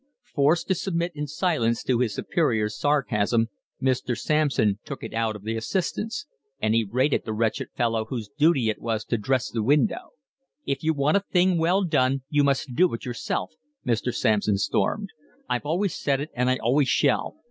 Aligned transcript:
Forced 0.33 0.67
to 0.69 0.73
submit 0.73 1.11
in 1.13 1.27
silence 1.27 1.83
to 1.83 1.99
his 1.99 2.15
superior's 2.15 2.75
sarcasm, 2.75 3.49
Mr. 3.79 4.17
Sampson 4.17 4.79
took 4.83 5.03
it 5.03 5.13
out 5.13 5.35
of 5.35 5.43
the 5.43 5.55
assistants; 5.55 6.25
and 6.59 6.73
he 6.73 6.83
rated 6.83 7.23
the 7.23 7.33
wretched 7.33 7.67
fellow 7.77 8.05
whose 8.05 8.27
duty 8.27 8.71
it 8.71 8.81
was 8.81 9.05
to 9.05 9.19
dress 9.19 9.51
the 9.51 9.61
window. 9.61 10.13
"If 10.65 10.81
you 10.81 10.95
want 10.95 11.17
a 11.17 11.25
thing 11.31 11.59
well 11.59 11.83
done 11.83 12.23
you 12.29 12.43
must 12.43 12.73
do 12.73 12.91
it 12.95 13.05
yourself," 13.05 13.53
Mr. 13.85 14.11
Sampson 14.11 14.57
stormed. 14.57 15.09
"I've 15.47 15.67
always 15.67 15.93
said 15.93 16.19
it 16.19 16.31
and 16.33 16.49
I 16.49 16.57
always 16.57 16.87
shall. 16.89 17.35